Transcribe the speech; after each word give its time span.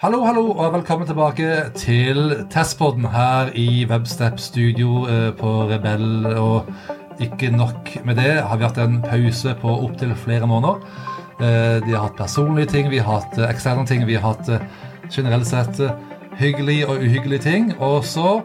Hallo, 0.00 0.22
hallo, 0.24 0.46
og 0.56 0.72
velkommen 0.72 1.06
tilbake 1.06 1.48
til 1.76 2.46
Testpodden 2.50 3.04
her 3.12 3.50
i 3.54 3.84
Webstep 3.90 4.38
Studio 4.40 5.02
eh, 5.08 5.28
på 5.36 5.50
Rebell. 5.68 6.26
Og 6.40 6.70
ikke 7.20 7.50
nok 7.52 7.90
med 8.08 8.16
det, 8.16 8.38
har 8.48 8.56
vi 8.56 8.64
hatt 8.64 8.80
en 8.80 9.02
pause 9.04 9.52
på 9.60 9.74
opptil 9.84 10.14
flere 10.16 10.48
måneder. 10.48 10.80
Eh, 11.40 11.76
De 11.84 11.92
har 11.92 12.06
hatt 12.06 12.16
personlige 12.16 12.70
ting, 12.72 12.88
vi 12.90 13.02
har 13.04 13.20
hatt 13.20 13.36
eh, 13.38 13.50
eksterne 13.52 13.84
ting, 13.86 14.06
vi 14.08 14.16
har 14.16 14.24
hatt 14.32 14.48
eh, 14.48 14.64
generelt 15.12 15.46
sett 15.46 15.80
eh, 15.84 15.92
hyggelige 16.40 16.88
og 16.88 17.04
uhyggelige 17.04 17.44
ting. 17.44 17.74
Og 17.78 18.00
så, 18.04 18.40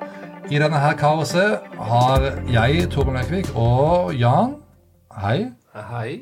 i 0.51 0.59
denne 0.59 0.79
her 0.83 0.99
kaoset, 0.99 1.59
har 1.79 2.31
jeg, 2.51 2.89
Torbjørn 2.91 3.21
Løkvik, 3.21 3.53
og 3.55 4.11
Jan 4.19 4.57
Hei 5.23 5.53
Hei. 5.71 6.19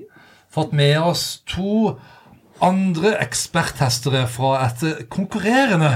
fått 0.54 0.74
med 0.78 1.00
oss 1.02 1.42
to 1.50 1.96
andre 2.64 3.12
eksperttestere 3.22 4.24
fra 4.32 4.54
et 4.70 5.08
konkurrerende 5.12 5.92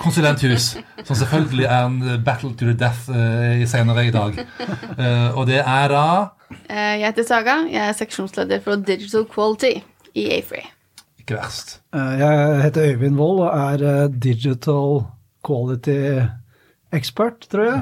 konsulenthus, 0.00 0.76
som 1.04 1.16
selvfølgelig 1.16 1.64
er 1.64 1.86
en 1.86 2.02
battle 2.24 2.52
to 2.54 2.68
the 2.68 2.76
death 2.78 3.08
uh, 3.10 3.62
senere 3.68 4.06
i 4.06 4.12
dag. 4.14 4.38
Uh, 4.98 5.38
og 5.38 5.46
det 5.50 5.58
er 5.64 5.88
da 5.88 6.04
Eh, 6.68 7.00
Jeg 7.00 7.06
heter 7.06 7.24
Saga. 7.24 7.54
Jeg 7.72 7.80
er 7.88 7.92
seksjonsleder 7.96 8.60
for 8.60 8.76
Digital 8.76 9.24
Quality 9.34 9.78
i 10.14 10.26
Afree. 10.36 10.66
ikke 11.18 11.34
verst. 11.38 11.78
Eh, 11.94 12.18
Jeg 12.20 12.62
heter 12.62 12.90
Øyvind 12.92 13.16
Wold 13.16 13.40
og 13.40 13.72
er 13.82 14.08
digital 14.08 15.00
quality 15.46 16.20
expert, 16.92 17.46
tror 17.50 17.64
jeg. 17.64 17.80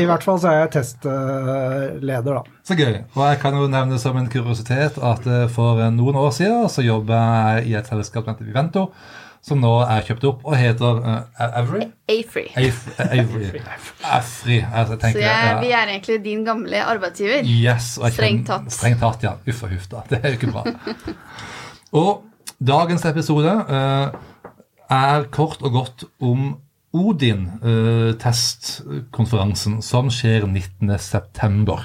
I 0.00 0.06
hvert 0.08 0.22
fall 0.26 0.38
så 0.42 0.48
er 0.52 0.58
jeg 0.64 0.70
testleder, 0.76 2.32
da. 2.38 2.42
Så 2.66 2.76
gøy. 2.78 2.96
Og 3.16 3.22
jeg 3.30 3.38
kan 3.42 3.54
jo 3.58 3.66
nevne 3.70 3.98
som 4.02 4.16
en 4.20 4.28
kuriositet 4.32 4.98
at 5.02 5.26
eh, 5.26 5.46
for 5.52 5.80
noen 5.94 6.18
år 6.20 6.32
siden 6.36 6.66
så 6.72 6.84
jobba 6.86 7.20
jeg 7.56 7.70
i 7.72 7.76
et 7.80 7.88
selskap 7.90 8.24
som 8.26 8.34
heter 8.34 8.48
Vivento, 8.50 8.84
som 9.46 9.60
nå 9.62 9.72
er 9.84 10.02
kjøpt 10.08 10.24
opp 10.26 10.40
og 10.48 10.56
heter 10.58 10.96
uh, 11.04 11.18
Avery? 11.38 11.84
Afry. 12.10 12.46
Af- 12.58 12.88
Avery. 13.04 13.50
Afry. 14.02 14.56
Altså, 14.74 14.96
Så 15.02 15.20
jeg, 15.22 15.58
vi 15.62 15.70
er 15.70 15.92
egentlig 15.92 16.16
din 16.24 16.42
gamle 16.48 16.80
arbeidsgiver. 16.82 17.44
Yes, 17.46 17.92
og 18.00 18.08
jeg 18.08 18.16
Strengt 18.16 18.48
kjenner- 18.48 18.64
tatt. 18.66 18.74
Strengt 18.74 19.02
tatt, 19.04 19.22
ja. 19.28 19.34
Uff 19.46 19.62
og 19.62 19.70
huff, 19.76 19.86
da. 19.92 20.02
Det 20.10 20.18
er 20.22 20.34
jo 20.34 20.40
ikke 20.40 20.50
bra. 20.50 20.64
og 21.94 22.24
dagens 22.58 23.04
episode 23.06 23.52
uh, 23.68 24.08
er 24.90 25.28
kort 25.34 25.62
og 25.62 25.72
godt 25.78 26.04
om 26.22 26.56
Odin, 26.96 27.44
eh, 27.60 28.14
som 29.82 30.10
skjer 30.10 30.46
19.9. 30.48 31.78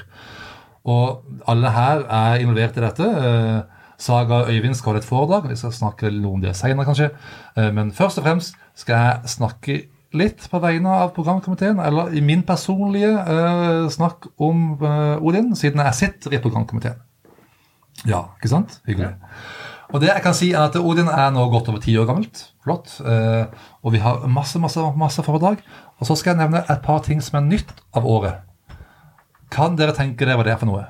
Og 0.91 1.21
alle 1.51 1.69
her 1.75 2.03
er 2.09 2.41
involvert 2.41 2.77
i 2.77 2.85
dette. 2.87 3.05
Eh, 3.05 3.61
Saga 4.01 4.45
Øyvind 4.49 4.73
skal 4.75 4.95
ha 4.95 4.97
et 4.99 5.05
foredrag. 5.05 5.49
Vi 5.49 5.55
skal 5.59 5.71
snakke 5.75 6.09
noe 6.15 6.39
om 6.39 6.41
det 6.41 6.55
senere, 6.57 6.85
kanskje. 6.85 7.11
Eh, 7.57 7.71
Men 7.71 7.91
først 7.91 8.17
og 8.17 8.23
fremst 8.25 8.55
skal 8.75 8.95
jeg 8.95 9.29
snakke 9.35 9.81
litt 10.13 10.47
på 10.51 10.59
vegne 10.59 10.89
av 10.89 11.13
programkomiteen, 11.15 11.79
eller 11.79 12.11
i 12.11 12.21
min 12.21 12.41
personlige 12.43 13.11
eh, 13.13 13.85
snakk 13.93 14.27
om 14.39 14.73
eh, 14.81 15.21
Odin, 15.23 15.55
siden 15.55 15.79
jeg 15.85 15.93
sitter 15.99 16.33
i 16.35 16.41
programkomiteen. 16.43 16.99
Ja, 18.07 18.23
ikke 18.39 18.49
sant? 18.49 18.79
Hyggelig. 18.87 19.13
Og 19.91 19.99
det 19.99 20.07
jeg 20.07 20.23
kan 20.23 20.35
si 20.37 20.51
er 20.53 20.63
at 20.69 20.75
Odin 20.79 21.09
er 21.11 21.31
nå 21.35 21.43
godt 21.51 21.67
over 21.71 21.81
ti 21.83 21.97
år 21.99 22.07
gammelt. 22.07 22.45
Flott. 22.63 22.93
Eh, 23.03 23.45
og 23.83 23.91
vi 23.95 23.99
har 24.03 24.23
masse, 24.31 24.59
masse, 24.59 24.79
masse 24.97 25.23
foredrag. 25.25 25.59
Og 25.99 26.07
så 26.07 26.15
skal 26.15 26.35
jeg 26.35 26.45
nevne 26.45 26.63
et 26.63 26.81
par 26.85 27.03
ting 27.05 27.19
som 27.23 27.41
er 27.41 27.47
nytt 27.49 27.73
av 27.97 28.07
året. 28.07 28.39
Kan 29.51 29.75
dere 29.75 29.95
tenke 29.97 30.23
dere 30.23 30.39
hva 30.39 30.47
det 30.47 30.53
er 30.55 30.61
for 30.61 30.71
noe? 30.71 30.85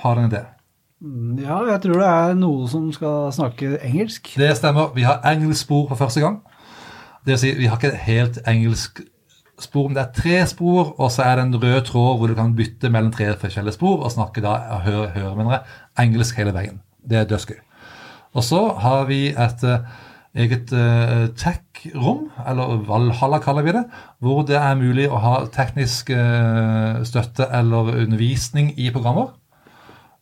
Har 0.00 0.16
dere 0.16 0.24
en 0.24 0.32
idé? 0.32 0.42
Mm, 1.04 1.36
Ja, 1.44 1.60
jeg 1.68 1.82
tror 1.84 2.00
det 2.00 2.08
er 2.08 2.34
noe 2.40 2.68
som 2.68 2.88
skal 2.92 3.30
snakke 3.36 3.76
engelsk. 3.84 4.32
Det 4.40 4.50
stemmer. 4.56 4.94
Vi 4.96 5.04
har 5.04 5.20
engelsk 5.28 5.66
spor 5.66 5.88
for 5.92 6.00
første 6.00 6.24
gang. 6.24 6.40
Det 7.24 7.34
vil 7.34 7.42
si, 7.42 7.54
vi 7.58 7.68
har 7.68 7.76
ikke 7.76 7.92
et 7.92 8.04
helt 8.08 8.38
engelsk 8.48 9.02
spor, 9.60 9.88
men 9.88 9.96
det 9.98 10.06
er 10.06 10.14
tre 10.16 10.36
spor, 10.48 10.94
og 10.96 11.10
så 11.12 11.26
er 11.26 11.36
det 11.36 11.42
en 11.44 11.58
rød 11.60 11.82
tråd 11.84 12.14
hvor 12.16 12.30
du 12.30 12.34
kan 12.38 12.54
bytte 12.56 12.88
mellom 12.88 13.12
tre 13.12 13.26
forskjellige 13.36 13.76
spor 13.76 14.06
og 14.06 14.12
snakke 14.14 14.40
da, 14.40 14.54
høre, 14.86 15.10
høre 15.12 15.50
jeg, 15.52 15.60
engelsk 16.00 16.40
hele 16.40 16.54
veien. 16.56 16.80
Det 17.04 17.18
er 17.20 17.28
dødsgøy. 17.28 17.58
Og 18.36 18.46
så 18.46 18.60
har 18.78 19.08
vi 19.08 19.28
et 19.30 19.64
eh, 19.66 19.88
eget 20.38 20.72
eh, 20.76 21.26
tech-rom, 21.38 22.28
eller 22.46 22.84
Valhalla 22.86 23.40
kaller 23.42 23.66
vi 23.66 23.74
det, 23.74 23.84
hvor 24.22 24.44
det 24.46 24.58
er 24.60 24.78
mulig 24.78 25.08
å 25.10 25.18
ha 25.18 25.34
teknisk 25.50 26.12
eh, 26.14 27.02
støtte 27.06 27.48
eller 27.58 27.90
undervisning 28.04 28.72
i 28.78 28.90
programmer. 28.94 29.34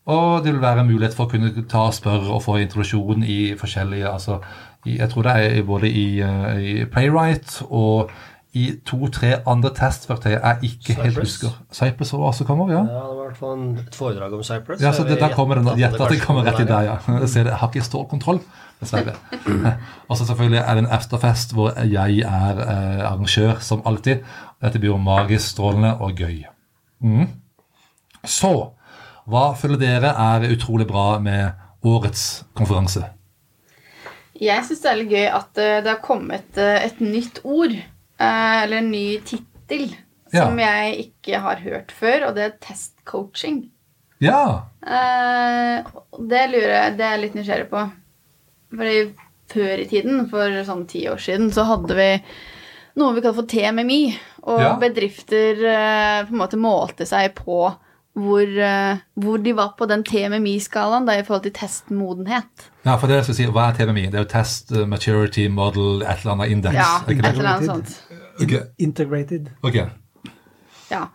Og 0.09 0.41
det 0.45 0.55
vil 0.55 0.65
være 0.65 0.87
mulighet 0.89 1.17
for 1.17 1.29
å 1.29 1.35
kunne 1.35 1.67
ta 1.69 1.91
spørre 1.93 2.33
og 2.33 2.41
få 2.47 2.57
introduksjon 2.63 3.27
i 3.29 3.53
forskjellige 3.61 4.09
altså, 4.09 4.39
Jeg 4.87 5.11
tror 5.11 5.27
det 5.27 5.35
er 5.37 5.67
både 5.69 5.91
i, 5.91 6.07
i 6.65 6.85
Playwright 6.89 7.59
og 7.69 8.09
i 8.57 8.69
to-tre 8.87 9.35
andre 9.47 9.71
testverktøy 9.77 10.31
jeg 10.33 10.71
ikke 10.71 10.95
helt 11.03 11.19
husker. 11.21 11.53
Cypress 11.75 12.15
også 12.17 12.47
kommer, 12.49 12.71
ja. 12.73 12.81
Ja, 12.81 13.03
det 13.11 13.17
var 13.19 13.27
i 13.27 13.27
hvert 13.27 13.41
fall 13.41 13.65
et 13.83 13.99
foredrag 13.99 14.37
om 14.39 14.45
Cypress. 14.47 14.83
Ja, 14.83 14.93
så 14.93 15.05
det, 15.05 15.19
Der 15.21 15.35
kommer 15.35 15.61
den. 15.61 15.69
Gjett 15.79 16.01
at 16.01 16.15
det 16.15 16.23
kommer 16.23 16.47
rett 16.49 16.63
i 16.63 16.69
der, 16.69 16.87
ja. 16.87 16.97
Jeg 17.21 17.29
ser 17.29 17.45
det, 17.45 17.53
jeg 17.53 17.61
har 17.61 17.69
ikke 17.69 17.85
stålkontroll, 17.85 18.41
dessverre. 18.81 19.15
Og 20.09 20.17
så 20.17 20.25
selvfølgelig 20.25 20.63
er 20.63 20.79
det 20.79 20.85
en 20.87 20.91
efterfest 20.97 21.53
hvor 21.53 21.77
jeg 21.85 22.25
er 22.25 22.65
eh, 22.65 23.05
arrangør, 23.11 23.61
som 23.61 23.85
alltid. 23.85 24.25
Dette 24.65 24.81
blir 24.81 24.95
jo 24.95 25.03
magisk, 25.03 25.53
strålende 25.53 25.93
og 26.01 26.17
gøy. 26.17 26.43
Mm. 27.05 27.29
Så 28.25 28.55
hva 29.29 29.53
føler 29.61 29.77
dere 29.81 30.15
er 30.17 30.49
utrolig 30.55 30.89
bra 30.89 31.19
med 31.21 31.53
årets 31.85 32.47
konferanse? 32.57 33.05
Jeg 34.39 34.65
syns 34.65 34.81
det 34.81 34.91
er 34.91 34.99
litt 35.01 35.13
gøy 35.13 35.27
at 35.37 35.61
eh, 35.61 35.79
det 35.85 35.93
har 35.93 36.03
kommet 36.03 36.59
eh, 36.61 36.87
et 36.87 37.01
nytt 37.03 37.43
ord, 37.45 37.75
eller 38.21 38.77
en 38.83 38.91
ny 38.91 39.19
tittel, 39.25 39.95
Ja. 40.33 40.45
som 40.45 40.59
jeg 40.59 40.99
ikke 41.06 41.39
har 41.41 41.56
hørt 41.65 41.93
før, 41.93 42.29
og 42.29 42.34
det 42.37 42.45
er 42.45 42.56
testcoaching. 42.61 43.71
Ja! 44.21 44.65
Eh, 44.83 45.84
det 46.29 46.43
lurer 46.51 46.73
jeg 46.75 46.97
Det 46.99 47.05
er 47.06 47.12
jeg 47.17 47.21
litt 47.23 47.34
nysgjerrig 47.39 47.69
på. 47.71 47.83
Fordi 48.75 49.15
før 49.49 49.79
i 49.81 49.87
tiden, 49.89 50.29
for 50.29 50.51
sånn 50.67 50.87
ti 50.91 51.06
år 51.09 51.17
siden, 51.23 51.51
så 51.55 51.65
hadde 51.65 51.95
vi 51.97 52.23
noe 52.99 53.15
vi 53.15 53.21
kaller 53.23 53.39
for 53.39 53.47
TMMI. 53.47 54.19
Og 54.43 54.61
Ja. 54.61 54.77
bedrifter 54.77 55.62
eh, 55.65 56.25
på 56.27 56.33
en 56.35 56.39
måte 56.43 56.59
målte 56.61 57.06
seg 57.06 57.35
på 57.35 57.75
hvor, 58.19 58.43
eh, 58.43 59.01
hvor 59.15 59.39
de 59.43 59.55
var 59.56 59.75
på 59.79 59.87
den 59.91 60.03
TMMI-skalaen 60.06 61.09
i 61.12 61.23
forhold 61.27 61.47
til 61.47 61.55
testmodenhet. 61.56 62.69
ja, 62.84 62.97
for 62.97 63.06
det 63.06 63.23
skal 63.23 63.34
jeg 63.34 63.41
si, 63.41 63.53
Hva 63.55 63.69
er 63.71 63.79
TMI? 63.79 64.09
Det 64.11 64.19
er 64.19 64.27
jo 64.27 64.33
Test 64.33 64.73
uh, 64.75 64.84
Maturity 64.89 65.47
Model 65.49 66.03
et 66.03 66.25
eller 66.25 66.34
annet 66.34 66.56
indeks. 66.56 66.77
Ja, 66.77 66.91
et 67.06 67.25
eller 67.25 67.53
annet 67.55 67.71
sånt. 67.71 67.95
Okay. 68.43 68.61
Integrated. 68.79 69.49
ok. 69.62 69.81
Ja. 70.91 71.09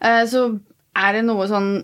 Eh, 0.00 0.22
så 0.28 0.46
er 0.94 1.18
det 1.18 1.26
noe 1.26 1.48
sånn 1.50 1.74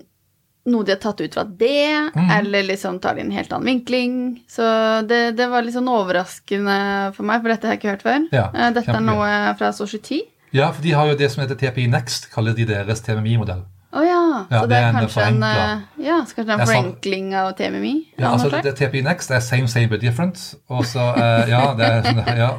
noe 0.70 0.84
de 0.84 0.92
har 0.92 1.00
tatt 1.00 1.22
ut 1.24 1.34
fra 1.34 1.42
det, 1.44 2.12
mm. 2.14 2.28
eller 2.36 2.66
liksom 2.68 2.98
tar 3.00 3.16
det 3.16 3.22
i 3.22 3.26
en 3.26 3.32
helt 3.34 3.52
annen 3.56 3.70
vinkling. 3.70 4.12
Så 4.50 4.64
det, 5.08 5.20
det 5.38 5.48
var 5.50 5.64
litt 5.64 5.74
sånn 5.74 5.88
overraskende 5.90 6.76
for 7.16 7.26
meg, 7.26 7.40
for 7.40 7.52
dette 7.52 7.66
har 7.66 7.74
jeg 7.74 7.80
ikke 7.80 7.94
hørt 7.94 8.06
før. 8.06 8.28
Ja, 8.34 8.46
Eh, 8.52 8.70
dette 8.76 8.92
er 8.92 9.04
noe 9.04 9.30
fra 9.58 9.72
Society. 9.74 10.20
Ja, 10.52 10.68
for 10.74 10.82
de 10.84 10.92
har 10.92 11.08
jo 11.08 11.16
det 11.18 11.30
som 11.32 11.42
heter 11.44 11.58
TPI 11.58 11.86
Next, 11.90 12.28
kaller 12.34 12.54
de 12.56 12.66
deres 12.68 13.02
TMI-modell. 13.06 13.64
Å 13.90 14.02
ja. 14.06 14.18
Ja, 14.50 14.60
Så 14.60 14.66
det 14.66 14.70
det 14.70 14.78
er 14.78 14.92
kanskje 14.94 15.22
en 15.26 15.42
en, 15.42 15.42
eh, 15.42 16.04
ja, 16.06 16.16
så 16.24 16.36
kanskje 16.36 16.52
en 16.52 16.60
Det 16.60 16.66
forenkling 16.68 17.32
av 17.34 17.52
TMMI? 17.58 17.94
Ja, 18.18 18.32
altså 18.32 18.50
det 18.50 18.58
er 18.60 18.68
det 18.68 18.74
TPI 18.78 19.00
Next 19.02 19.30
er 19.30 19.40
same, 19.40 19.68
same 19.68 19.88
but 19.88 20.00
different. 20.00 20.54
Og 20.68 20.84
så 20.86 21.00
uh, 21.16 21.48
ja, 21.50 21.62
det 21.74 21.88
sånn, 22.06 22.20
ja, 22.38 22.52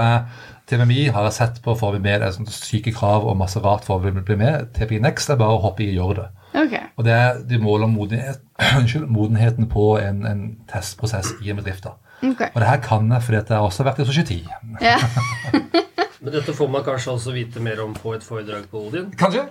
er 0.00 0.24
TMMI 0.68 1.08
har 1.12 1.28
jeg 1.28 1.32
sett 1.32 1.60
på 1.64 1.74
får 1.76 1.92
vi 1.96 2.00
med 2.04 2.20
det 2.20 2.28
er 2.28 2.34
sånne 2.36 2.52
syke 2.52 2.92
krav 2.92 3.24
og 3.28 3.36
masse 3.36 3.60
rart 3.60 3.84
for 3.84 4.00
å 4.00 4.12
bli- 4.12 4.36
med. 4.36 4.72
TPI 4.76 5.00
Next 5.04 5.28
er 5.30 5.36
bare 5.40 5.56
å 5.56 5.62
hoppe 5.62 5.84
i 5.84 5.90
og 5.92 5.98
gjøre 6.00 6.22
det. 6.22 6.28
Ok. 6.62 6.74
Og 6.96 7.04
det 7.04 7.12
er, 7.12 7.42
de 7.48 7.58
måler 7.58 7.86
modenhet, 7.92 8.40
modenheten 9.18 9.68
på 9.68 9.98
en, 10.00 10.24
en 10.26 10.56
testprosess 10.72 11.34
i 11.44 11.50
en 11.50 11.60
bedrift. 11.60 11.84
da. 11.84 11.96
ok. 12.22 12.48
Og 12.54 12.60
det 12.60 12.68
her 12.68 12.80
kan 12.84 13.12
jeg 13.12 13.22
fordi 13.22 13.36
at 13.42 13.48
jeg 13.52 13.56
har 13.58 13.64
også 13.68 13.84
vært 13.84 14.00
i 14.00 14.08
Society. 14.08 14.40
Ja. 14.80 14.96
Men 16.28 16.34
dette 16.42 16.52
får 16.52 16.68
man 16.68 16.82
kanskje 16.84 17.12
også 17.14 17.32
vite 17.32 17.60
mer 17.64 17.78
om 17.80 17.94
på 17.96 18.10
et 18.12 18.24
foredrag 18.26 18.66
på 18.68 18.82
Odin. 18.90 19.06
Kanskje? 19.16 19.46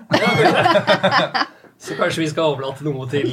Så 1.82 1.94
kanskje 1.98 2.24
vi 2.24 2.28
skal 2.30 2.52
overlate 2.56 2.86
noe 2.86 3.06
til 3.10 3.28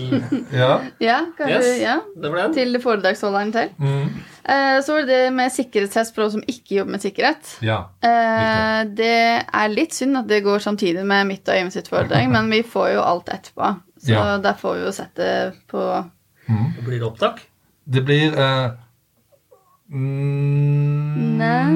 Ja. 0.53 0.79
ja, 1.01 1.19
kanskje. 1.37 1.59
Yes, 1.61 1.81
Ja. 1.83 1.95
det 2.21 2.31
var 2.33 2.39
den. 2.43 2.55
Til 2.57 2.79
foredragsholderen 2.81 3.53
til. 3.53 3.71
Mm. 3.81 4.09
Eh, 4.45 4.79
så 4.85 4.93
var 4.97 5.05
det 5.05 5.09
det 5.13 5.33
med 5.37 5.53
sikkerhetstest 5.53 6.15
for 6.17 6.27
oss 6.27 6.33
som 6.37 6.45
ikke 6.49 6.77
jobber 6.79 6.93
med 6.97 7.05
sikkerhet. 7.05 7.55
ja. 7.65 7.79
Eh, 8.05 8.85
det 8.97 9.13
er 9.49 9.69
litt 9.73 9.93
synd 9.97 10.17
at 10.21 10.29
det 10.29 10.43
går 10.45 10.59
samtidig 10.61 11.05
med 11.09 11.27
mitt 11.27 11.49
og 11.49 11.55
Øyvind 11.57 11.73
sitt 11.73 11.89
foredrag, 11.89 12.29
men 12.31 12.49
vi 12.53 12.63
får 12.63 12.95
jo 12.95 13.01
alt 13.05 13.29
etterpå. 13.33 13.75
Så 14.05 14.13
Ja. 14.13 14.37
der 14.39 14.53
får 14.61 14.75
vi 14.79 14.85
jo 14.85 14.93
sett 14.93 15.15
det 15.17 15.53
på 15.69 16.05
Blir 16.85 16.99
det 17.01 17.03
opptak? 17.09 17.41
Det 17.89 18.05
blir 18.05 18.33
eh, 18.39 18.71
mm, 19.95 21.39
Nei. 21.39 21.73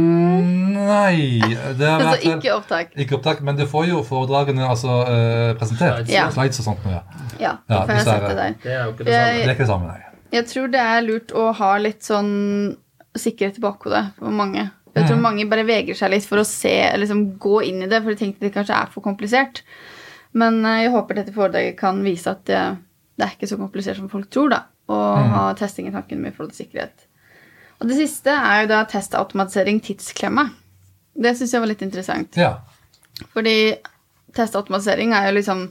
Nei. 0.88 1.40
Det 1.78 1.86
er 1.86 2.02
Altså 2.02 2.32
ikke 2.32 2.54
opptak. 2.56 2.92
Ikke 2.96 3.18
opptak, 3.18 3.42
men 3.46 3.58
du 3.58 3.64
får 3.70 3.88
jo 3.90 4.02
foredragene 4.06 4.66
altså, 4.68 5.00
uh, 5.08 5.52
presentert. 5.58 6.04
Slides. 6.04 6.14
Ja. 6.14 6.28
Slides 6.34 6.62
og 6.62 6.68
sånt. 6.70 6.88
Ja. 6.88 7.02
Ja, 7.38 7.52
Ja, 7.68 7.84
jeg 7.86 8.04
det 8.04 8.36
der. 8.36 8.54
Det 8.62 8.72
er 8.72 8.84
jo 8.84 8.92
ikke 8.94 9.04
det 9.04 9.12
Det 9.12 9.20
samme. 9.20 9.44
er 9.44 9.52
ikke 9.54 9.66
det 9.66 9.72
samme, 9.72 9.92
nei. 9.92 10.00
Jeg 10.32 10.46
tror 10.50 10.72
det 10.72 10.80
er 10.84 11.04
lurt 11.06 11.32
å 11.32 11.44
ha 11.56 11.70
litt 11.80 12.04
sånn 12.04 12.32
sikkerhet 13.16 13.58
i 13.58 13.64
bakhodet 13.64 14.04
for 14.18 14.34
mange. 14.34 14.70
Jeg 14.98 15.06
tror 15.06 15.20
mange 15.22 15.46
bare 15.48 15.64
vegrer 15.66 15.96
seg 15.96 16.10
litt 16.10 16.26
for 16.26 16.42
å 16.42 16.46
se, 16.48 16.74
liksom 16.98 17.38
gå 17.40 17.60
inn 17.68 17.84
i 17.84 17.88
det, 17.90 18.00
for 18.02 18.12
de 18.12 18.18
tenker 18.18 18.44
det 18.44 18.52
kanskje 18.56 18.76
er 18.76 18.90
for 18.92 19.04
komplisert. 19.04 19.62
Men 20.38 20.58
eh, 20.66 20.82
jeg 20.84 20.92
håper 20.92 21.20
dette 21.20 21.34
foredraget 21.36 21.78
kan 21.78 22.02
vise 22.04 22.32
at 22.34 22.42
det, 22.50 22.62
det 23.16 23.26
er 23.26 23.36
ikke 23.36 23.50
så 23.50 23.60
komplisert 23.60 24.00
som 24.00 24.10
folk 24.12 24.28
tror, 24.34 24.50
da. 24.52 24.64
Å 24.88 24.98
ha 25.34 25.44
testing 25.56 25.88
i 25.88 25.92
tanken 25.92 26.20
med 26.24 26.34
forhold 26.36 26.54
til 26.54 26.64
sikkerhet. 26.64 27.07
Og 27.80 27.86
det 27.90 27.96
siste 28.00 28.30
er 28.34 28.64
jo 28.64 28.70
da 28.72 28.80
testautomatisering 28.90 29.78
tidsklemma. 29.84 30.48
Det 31.18 31.36
syns 31.38 31.52
jeg 31.54 31.62
var 31.62 31.70
litt 31.70 31.82
interessant. 31.86 32.36
Ja. 32.38 32.56
Fordi 33.34 33.76
testautomatisering 34.34 35.14
er 35.14 35.28
jo 35.30 35.36
liksom 35.38 35.62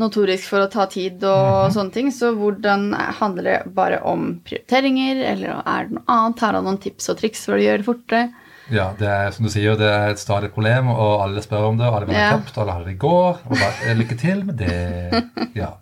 notorisk 0.00 0.48
for 0.50 0.64
å 0.64 0.70
ta 0.70 0.86
tid 0.90 1.22
og 1.28 1.68
sånne 1.74 1.94
ting. 1.94 2.08
Så 2.14 2.32
hvordan 2.38 2.88
handler 3.20 3.46
det 3.46 3.58
bare 3.76 4.00
om 4.06 4.40
prioriteringer, 4.46 5.20
eller 5.34 5.60
er 5.62 5.86
det 5.90 5.98
noe 6.00 6.06
annet? 6.10 6.42
Har 6.42 6.58
han 6.58 6.66
noen 6.66 6.80
tips 6.82 7.12
og 7.12 7.20
triks 7.20 7.44
for 7.46 7.58
å 7.58 7.62
gjøre 7.62 7.82
det 7.84 7.88
fortere? 7.90 8.24
ja, 8.72 8.86
det 8.96 9.04
er 9.12 9.26
som 9.34 9.44
du 9.44 9.50
sier, 9.52 9.74
det 9.76 9.84
er 9.92 10.14
et 10.14 10.18
stadig 10.22 10.48
problem, 10.54 10.86
og 10.88 11.20
alle 11.20 11.42
spør 11.44 11.66
om 11.68 11.76
det, 11.76 11.84
og 11.84 11.98
alle 11.98 12.06
vil 12.08 12.16
ha 12.16 12.22
Ja. 12.22 12.30
kjapt, 12.38 12.54
og 12.56 12.62
alle 12.62 12.72
har 12.78 12.84
det 12.86 12.94
i 12.94 13.02
går. 13.02 13.40
Og 13.44 13.50
bare, 13.60 13.74
eh, 13.84 13.94
lykke 13.98 14.16
til 14.18 14.44
med 14.44 14.56
det. 14.56 15.24
Ja. 15.60 15.74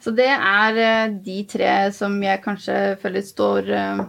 Så 0.00 0.14
det 0.16 0.30
er 0.32 0.78
eh, 0.80 1.12
de 1.20 1.44
tre 1.44 1.92
som 1.92 2.14
jeg 2.24 2.40
kanskje 2.42 2.96
føler 3.02 3.20
står, 3.26 3.68
eh, 3.68 4.00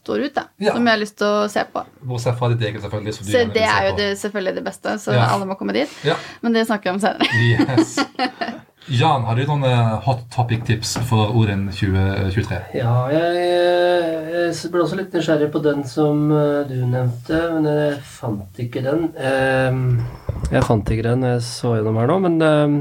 står 0.00 0.24
ut, 0.26 0.34
da. 0.34 0.46
Ja. 0.62 0.72
Som 0.76 0.86
jeg 0.88 0.94
har 0.96 1.00
lyst 1.02 1.16
til 1.20 1.26
å 1.28 1.44
se 1.52 1.62
på. 1.72 1.84
Bortsett 2.08 2.38
fra 2.38 2.48
ditt 2.52 2.64
eget, 2.68 2.82
selvfølgelig. 2.84 3.14
Så, 3.16 3.24
du 3.24 3.30
Så 3.32 3.44
det 3.52 3.62
se 3.62 3.68
er 3.76 3.86
jo 3.90 3.94
det, 4.00 4.08
selvfølgelig 4.22 4.54
det 4.58 4.64
beste, 4.70 4.96
så 5.02 5.14
Ja. 5.16 5.28
alle 5.34 5.46
må 5.46 5.58
komme 5.60 5.72
dit. 5.76 5.88
Ja. 6.04 6.16
Men 6.42 6.52
det 6.56 6.66
snakker 6.66 6.90
vi 6.90 6.94
om 6.96 7.00
senere. 7.00 7.28
Yes. 7.36 7.98
Jan, 8.90 9.22
har 9.22 9.36
du 9.38 9.44
noen 9.46 9.62
eh, 9.64 9.92
hot 10.02 10.24
topic-tips 10.34 10.96
for 11.06 11.30
Odin 11.38 11.68
2023? 11.70 12.56
Ja, 12.74 12.94
jeg, 13.14 13.44
jeg 14.34 14.72
ble 14.74 14.82
også 14.82 14.98
litt 14.98 15.14
nysgjerrig 15.14 15.52
på 15.54 15.60
den 15.62 15.84
som 15.86 16.24
eh, 16.34 16.64
du 16.66 16.74
nevnte, 16.90 17.38
men 17.54 17.68
jeg 17.70 18.00
fant 18.02 18.58
ikke 18.64 18.82
den. 18.82 19.04
Ehm, 19.22 19.84
Jeg 20.50 20.64
fant 20.66 20.90
ikke 20.90 21.06
den 21.06 21.22
jeg 21.28 21.44
så 21.46 21.76
gjennom 21.78 22.00
her 22.02 22.10
nå, 22.10 22.18
men 22.26 22.40
ehm, 22.48 22.76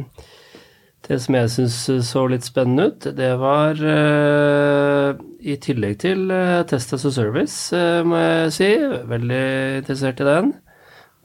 det 1.07 1.17
som 1.23 1.35
jeg 1.35 1.49
syns 1.49 1.77
så 2.07 2.23
litt 2.29 2.45
spennende 2.45 2.89
ut, 2.91 3.07
det 3.17 3.31
var 3.41 3.79
eh, 3.81 5.21
i 5.41 5.55
tillegg 5.63 5.97
til 6.03 6.27
eh, 6.33 6.59
Test 6.69 6.93
as 6.93 7.05
a 7.09 7.11
Service, 7.15 7.55
eh, 7.75 8.01
må 8.05 8.19
jeg 8.21 8.51
si. 8.57 8.69
Veldig 9.09 9.41
interessert 9.81 10.21
i 10.21 10.27
den. 10.29 10.51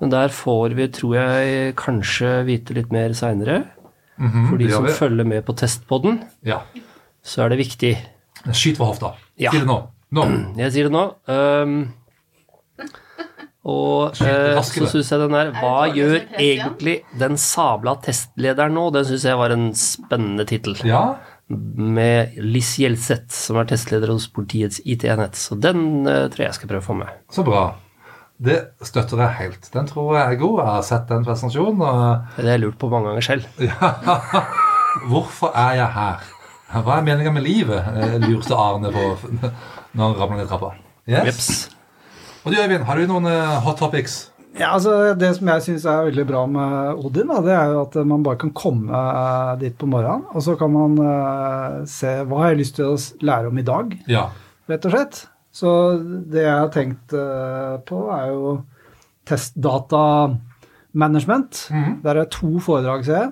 Men 0.00 0.12
der 0.12 0.32
får 0.32 0.74
vi, 0.76 0.86
tror 0.92 1.14
jeg, 1.16 1.74
kanskje 1.80 2.32
vite 2.48 2.74
litt 2.76 2.90
mer 2.92 3.14
seinere. 3.16 3.62
Mhm, 4.20 4.46
For 4.48 4.60
de 4.60 4.70
som 4.72 4.86
følger 4.96 5.28
med 5.28 5.44
på 5.44 5.54
testpodden, 5.60 6.22
Ja. 6.44 6.62
så 7.24 7.44
er 7.44 7.52
det 7.52 7.58
viktig. 7.66 7.94
Skyt 8.52 8.76
for 8.80 8.92
hofta. 8.94 9.14
Ja. 9.40 9.50
Si 9.52 9.60
det 9.60 9.66
nå. 9.68 9.78
Nå. 10.16 10.24
Jeg 10.56 10.72
sier 10.72 10.88
det 10.88 10.92
nå. 10.94 11.04
ehm, 11.28 11.78
og 13.66 14.20
eh, 14.22 14.58
så 14.62 14.86
syns 14.86 15.08
jeg 15.10 15.22
den 15.24 15.34
der 15.34 15.48
Hva 15.58 15.86
gjør 15.90 16.20
egentlig 16.38 17.00
den 17.18 17.34
sabla 17.40 17.96
testlederen 18.04 18.76
nå? 18.78 18.84
Den 18.94 19.08
syns 19.08 19.24
jeg 19.26 19.38
var 19.40 19.50
en 19.54 19.72
spennende 19.74 20.46
tittel. 20.46 20.76
Ja. 20.86 21.16
Med 21.48 22.36
Liss 22.42 22.72
Gjelseth, 22.78 23.30
som 23.34 23.58
er 23.60 23.66
testleder 23.70 24.10
hos 24.14 24.28
politiets 24.34 24.78
IT-enhet. 24.84 25.34
Så 25.38 25.58
den 25.58 26.06
eh, 26.06 26.28
tror 26.30 26.44
jeg 26.44 26.50
jeg 26.52 26.58
skal 26.60 26.70
prøve 26.72 26.84
å 26.84 26.88
få 26.92 26.96
med. 27.00 27.18
Så 27.34 27.42
bra. 27.46 27.64
Det 28.36 28.56
støtter 28.84 29.22
jeg 29.24 29.36
helt. 29.40 29.68
Den 29.72 29.86
tror 29.88 30.10
jeg 30.18 30.22
er 30.34 30.40
god. 30.42 30.58
Jeg 30.60 30.70
har 30.74 30.82
sett 30.84 31.06
den 31.10 31.22
presentasjonen. 31.26 31.80
og 31.80 32.32
Det 32.36 32.44
har 32.44 32.50
jeg 32.52 32.64
lurt 32.66 32.78
på 32.82 32.90
mange 32.92 33.10
ganger 33.14 33.28
selv. 33.32 33.46
Ja. 33.66 33.92
Hvorfor 35.10 35.50
er 35.56 35.74
jeg 35.76 35.88
her? 35.92 36.26
Hva 36.82 36.94
er 36.98 37.04
meninga 37.06 37.32
med 37.34 37.44
livet? 37.44 37.82
eh, 37.98 38.14
lurte 38.26 38.56
Arne 38.56 38.90
på 38.94 39.02
når 39.42 40.02
han 40.02 40.14
ramla 40.18 40.38
ned 40.40 40.48
trappa. 40.50 40.70
Yes. 41.08 41.26
Jeps. 41.28 41.48
Og 42.46 42.54
du, 42.54 42.60
Øyvind, 42.62 42.86
har 42.86 42.94
du 42.94 43.02
noen 43.10 43.26
eh, 43.26 43.58
hot 43.64 43.80
topics? 43.82 44.30
Ja, 44.56 44.70
altså 44.76 45.14
Det 45.18 45.34
som 45.36 45.48
jeg 45.50 45.62
syns 45.64 45.84
er 45.90 46.06
veldig 46.06 46.26
bra 46.28 46.46
med 46.48 46.94
Odin, 47.02 47.26
da, 47.32 47.40
det 47.42 47.54
er 47.56 47.66
jo 47.74 47.80
at 47.82 47.94
man 48.06 48.22
bare 48.24 48.38
kan 48.38 48.52
komme 48.56 48.86
eh, 48.94 49.58
dit 49.64 49.74
på 49.76 49.86
morgenen, 49.90 50.22
og 50.30 50.40
så 50.46 50.54
kan 50.58 50.70
man 50.72 50.94
uh, 51.02 51.84
se 51.90 52.22
hva 52.22 52.36
har 52.44 52.50
jeg 52.54 52.60
lyst 52.62 52.74
til 52.78 52.86
å 52.92 52.96
lære 53.26 53.48
om 53.50 53.58
i 53.58 53.66
dag, 53.66 53.98
Ja. 54.08 54.28
rett 54.70 54.86
og 54.86 54.92
slett. 54.94 55.26
Så 55.56 55.68
det 56.30 56.42
jeg 56.44 56.54
har 56.54 56.70
tenkt 56.70 57.12
uh, 57.16 57.82
på, 57.88 57.96
er 58.14 58.26
jo 58.30 58.62
testdatamanagement. 59.26 61.68
Mm 61.72 61.84
-hmm. 61.84 62.02
Der 62.02 62.14
er 62.14 62.24
to 62.30 62.60
foredrag, 62.60 63.04
ser 63.04 63.18
jeg. 63.18 63.30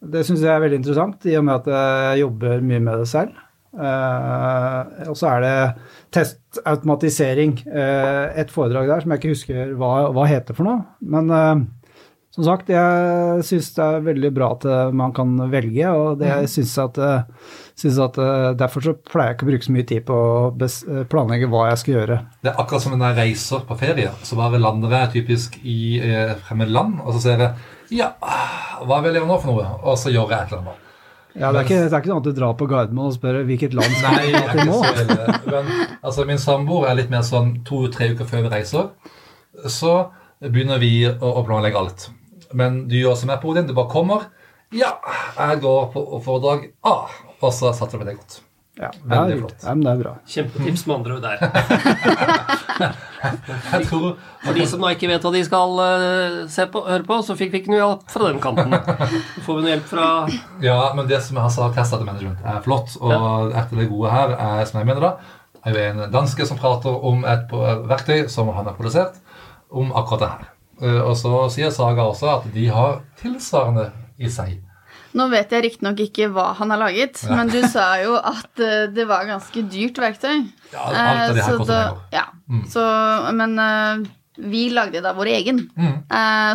Det 0.00 0.26
syns 0.26 0.40
jeg 0.40 0.54
er 0.54 0.60
veldig 0.60 0.76
interessant, 0.76 1.26
i 1.26 1.36
og 1.36 1.44
med 1.44 1.54
at 1.54 1.66
jeg 1.66 2.20
jobber 2.20 2.60
mye 2.60 2.80
med 2.80 2.98
det 2.98 3.08
selv. 3.08 3.30
Eh, 3.70 5.08
og 5.10 5.16
så 5.18 5.34
er 5.34 5.44
det 5.44 5.56
testautomatisering. 6.16 7.60
Uh, 7.70 8.32
et 8.40 8.50
foredrag 8.50 8.88
der 8.90 9.04
som 9.04 9.12
jeg 9.12 9.22
ikke 9.22 9.34
husker 9.34 9.76
hva, 9.78 9.92
hva 10.14 10.26
heter 10.30 10.56
for 10.56 10.66
noe. 10.66 10.82
Men 11.00 11.30
uh, 11.30 11.60
som 12.34 12.46
sagt, 12.46 12.70
jeg 12.70 13.44
syns 13.46 13.72
det 13.74 13.84
er 13.84 14.04
veldig 14.06 14.30
bra 14.34 14.52
at 14.54 14.64
man 14.94 15.10
kan 15.14 15.32
velge, 15.50 15.86
og 15.90 16.20
det 16.20 16.28
jeg 16.28 16.50
synes 16.52 16.74
at, 16.78 17.00
synes 17.74 17.98
at 18.04 18.18
Derfor 18.60 18.84
så 18.86 18.94
pleier 18.94 19.32
jeg 19.32 19.36
ikke 19.36 19.46
å 19.46 19.48
bruke 19.48 19.66
så 19.66 19.74
mye 19.74 19.88
tid 19.90 20.04
på 20.06 20.18
å 20.18 20.68
planlegge 21.10 21.48
hva 21.50 21.64
jeg 21.72 21.80
skal 21.82 21.96
gjøre. 21.96 22.20
Det 22.38 22.52
er 22.52 22.62
akkurat 22.62 22.84
som 22.84 22.94
når 22.94 23.08
jeg 23.08 23.18
reiser 23.18 23.64
på 23.66 23.78
ferie. 23.82 24.12
Så 24.22 24.38
bare 24.38 24.62
lander 24.62 24.94
jeg 24.94 25.12
typisk 25.16 25.58
i 25.66 25.80
eh, 25.98 26.36
fremmed 26.46 26.70
land, 26.70 27.00
og 27.02 27.18
så 27.18 27.24
ser 27.26 27.44
jeg 27.44 27.98
Ja, 27.98 28.12
hva 28.86 29.02
vil 29.02 29.10
jeg 29.10 29.24
gjøre 29.24 29.32
nå 29.32 29.40
for 29.42 29.50
noe? 29.50 29.66
Og 29.82 29.98
så 29.98 30.14
gjør 30.14 30.30
jeg 30.30 30.38
et 30.38 30.54
eller 30.54 30.62
annet. 30.62 30.86
Ja, 31.38 31.52
det, 31.52 31.60
er 31.60 31.66
ikke, 31.66 31.80
det 31.86 31.94
er 31.94 32.00
ikke 32.02 32.10
noe 32.10 32.18
annet 32.18 32.28
du 32.30 32.38
drar 32.40 32.54
på 32.58 32.66
Gardermoen 32.70 33.12
og 33.12 33.14
spør 33.14 33.40
hvilket 33.46 33.74
land 33.78 33.92
skal 33.94 34.16
Nei, 34.16 34.32
er 34.34 34.62
så 34.66 34.80
ille. 35.04 35.36
Men 35.46 35.70
altså, 36.00 36.26
min 36.26 36.42
samboer 36.42 36.90
er 36.90 36.98
litt 36.98 37.12
mer 37.12 37.22
sånn 37.26 37.52
to-tre 37.68 38.10
uker 38.14 38.26
før 38.28 38.46
vi 38.46 38.52
reiser. 38.56 38.90
Så 39.70 39.94
begynner 40.42 40.82
vi 40.82 40.92
å, 41.06 41.14
å 41.14 41.44
planlegge 41.46 41.78
alt. 41.78 42.08
Men 42.56 42.84
du 42.90 42.98
gjør 42.98 43.18
som 43.20 43.30
jeg 43.30 43.42
på 43.42 43.52
Odin. 43.52 43.68
Du 43.68 43.76
bare 43.76 43.92
kommer. 43.92 44.28
Ja, 44.74 44.96
jeg 45.36 45.62
går 45.62 45.90
på 45.94 46.22
foredrag 46.24 46.70
A. 46.86 46.96
Og 47.40 47.52
så 47.54 47.70
satser 47.70 47.94
jeg 47.94 48.02
på 48.02 48.08
det 48.10 48.18
godt. 48.18 48.40
Ja, 48.78 48.88
det 49.02 49.16
er, 49.18 49.38
flott. 49.42 49.56
ja, 49.64 49.72
men 49.74 49.82
det 49.84 49.90
er 49.92 49.98
bra. 50.00 50.12
Kjempetips 50.30 50.86
med 50.86 50.94
andre 50.96 51.14
ord 51.14 51.22
der. 51.26 51.38
For 54.44 54.54
de 54.56 54.64
som 54.68 54.80
da 54.84 54.92
ikke 54.94 55.08
vet 55.10 55.24
hva 55.26 55.32
de 55.34 55.42
skal 55.44 55.80
eh, 55.84 56.36
se 56.52 56.64
på, 56.72 56.80
høre 56.86 57.04
på, 57.04 57.18
så 57.26 57.36
fikk 57.36 57.52
vi 57.52 57.60
ikke 57.60 57.72
noe 57.74 57.80
hjelp 57.82 58.06
fra 58.14 58.30
den 58.30 58.40
kanten. 58.42 58.72
Så 59.34 59.42
får 59.44 59.58
vi 59.58 59.64
noe 59.66 59.72
hjelp 59.74 59.88
fra 59.90 60.06
Ja, 60.64 60.78
men 60.96 61.10
det 61.10 61.20
som 61.26 61.36
jeg 61.36 61.44
har 61.44 61.52
sagt, 61.54 61.76
test 61.76 61.92
til 61.96 62.06
management 62.08 62.40
er 62.46 62.62
flott. 62.64 62.94
Og 63.02 63.52
et 63.52 63.58
av 63.60 63.76
det 63.82 63.88
gode 63.90 64.14
her 64.14 64.32
er, 64.38 64.64
som 64.70 64.80
jeg 64.80 64.88
mener 64.88 65.04
da, 65.04 65.12
er 65.66 65.76
jo 65.76 65.82
en 65.90 66.00
danske 66.14 66.46
som 66.48 66.56
prater 66.60 67.04
om 67.10 67.26
et 67.28 67.52
verktøy 67.90 68.24
som 68.32 68.48
han 68.56 68.70
har 68.70 68.78
produsert, 68.78 69.18
om 69.68 69.92
akkurat 69.92 70.22
det 70.24 70.30
her. 70.32 70.48
Eh, 70.80 71.00
Og 71.04 71.14
så 71.20 71.34
sier 71.52 71.74
Saga 71.74 72.08
også 72.14 72.30
at 72.38 72.48
de 72.54 72.70
har 72.72 73.02
tilsvarende 73.20 73.90
i 74.16 74.30
seg. 74.32 74.56
Nå 75.14 75.26
vet 75.32 75.50
jeg 75.50 75.64
riktignok 75.64 75.98
ikke 76.04 76.28
hva 76.30 76.52
han 76.54 76.70
har 76.70 76.78
laget, 76.78 77.22
Ja. 77.26 77.34
men 77.36 77.48
du 77.50 77.60
sa 77.66 77.96
jo 78.02 78.14
at 78.16 78.60
uh, 78.62 78.86
det 78.94 79.06
var 79.08 79.24
ganske 79.26 79.62
dyrt 79.70 79.98
verktøy. 79.98 80.46
Ja, 80.72 80.84
alt 80.86 80.96
av 80.96 80.96
Eh, 80.96 81.34
her 81.34 81.42
så 81.42 81.58
koster 81.58 81.84
penger. 81.84 82.00
Ja, 82.12 82.24
Mm. 82.50 82.64
så, 82.66 82.84
men 83.34 83.58
uh, 83.58 84.06
vi 84.50 84.68
lagde 84.70 85.02
da 85.02 85.12
vår 85.14 85.26
egen. 85.36 85.68
Mm. 85.76 86.02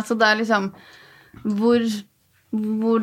Så 0.04 0.14
det 0.18 0.26
er 0.28 0.36
liksom 0.40 0.72
hvor, 1.44 1.80
hvor 2.52 3.00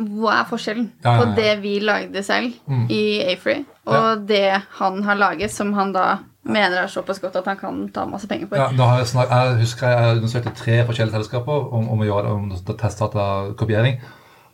Hva 0.00 0.30
er 0.40 0.46
forskjellen 0.48 0.86
Ja, 1.04 1.18
på 1.20 1.34
det 1.36 1.58
vi 1.60 1.74
lagde 1.84 2.22
selv 2.24 2.54
Mm. 2.66 2.86
i 2.90 3.20
Afree, 3.34 3.64
og 3.86 4.26
det 4.28 4.62
han 4.78 5.02
har 5.04 5.14
laget, 5.16 5.50
som 5.52 5.72
han 5.74 5.92
da 5.92 6.18
mener 6.44 6.78
er 6.82 6.86
såpass 6.88 7.20
godt 7.20 7.36
at 7.36 7.44
han 7.44 7.56
kan 7.60 7.88
ta 7.92 8.06
masse 8.06 8.26
penger 8.26 8.46
på. 8.48 8.56
Ja, 8.56 8.70
jeg, 8.96 9.06
snak, 9.06 9.28
jeg 9.28 9.58
husker 9.60 9.88
jeg 9.88 10.16
undersøkte 10.16 10.54
tre 10.56 10.78
forskjellige 10.88 11.18
selskaper 11.20 11.68
om, 11.74 11.90
om 11.90 12.00
å 12.00 12.04
gjøre 12.08 12.22
det, 12.22 12.32
om 12.32 12.76
testdatakopiering. 12.78 14.00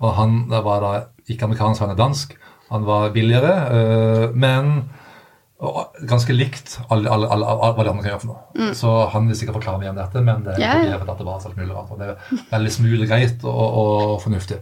Og 0.02 0.14
han 0.18 0.44
det 0.50 0.62
var 0.66 0.84
da 0.84 0.92
ikke 1.26 1.48
amerikansk, 1.48 1.82
han 1.84 1.94
er 1.94 1.98
dansk. 2.00 2.36
Han 2.70 2.86
var 2.86 3.12
billigere, 3.14 3.52
øh, 3.72 4.34
men 4.34 4.88
ganske 6.08 6.34
likt 6.36 6.74
alle, 6.90 7.08
alle, 7.08 7.28
alle, 7.32 7.46
alle, 7.46 7.74
hva 7.76 7.84
de 7.84 7.92
andre 7.92 8.02
kan 8.02 8.10
gjøre 8.10 8.22
for 8.24 8.32
noe. 8.32 8.72
Så 8.76 8.90
han 9.14 9.28
vil 9.28 9.38
sikkert 9.38 9.56
forklare 9.60 9.80
meg 9.80 9.92
om 9.92 10.00
dette, 10.00 10.24
men 10.24 10.42
det 10.44 10.56
er 10.56 10.64
yeah. 10.64 10.98
at 10.98 11.06
det, 11.08 11.24
var 11.24 11.38
alt 11.38 11.56
mulig 11.56 11.72
rart. 11.72 11.94
Og 11.94 12.02
det 12.02 12.10
er 12.10 12.42
veldig 12.50 12.72
smule, 12.74 13.08
greit 13.08 13.46
og, 13.46 13.78
og 13.84 14.18
fornuftig. 14.24 14.60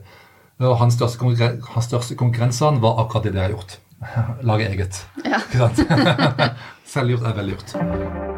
Og 0.63 0.77
hans 0.79 0.95
største, 0.95 1.51
hans 1.75 1.91
største 1.91 2.19
konkurrensene 2.21 2.83
var 2.85 3.03
akkurat 3.03 3.27
det 3.27 3.35
de 3.35 3.43
har 3.43 3.57
gjort. 3.57 3.79
Lage 4.49 4.71
eget. 4.71 5.03
Ja. 5.25 5.43
Selvgjort 6.95 7.27
er 7.27 7.37
velgjort. 7.41 8.34